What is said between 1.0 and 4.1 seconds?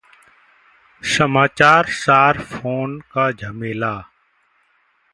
समाचार सार -फोन का झमेला